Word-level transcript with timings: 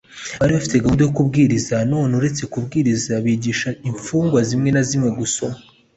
Bari 0.39 0.51
bafite 0.57 0.81
gahunda 0.83 1.03
yo 1.03 1.13
kubwiriza 1.17 1.75
nanone 1.79 2.11
uretse 2.19 2.43
kubwiriza 2.51 3.11
bigishaga 3.25 3.79
imfungwa 3.89 4.39
zimwe 4.49 4.69
na 4.71 4.81
zimwe 4.89 5.09
gusoma 5.19 5.57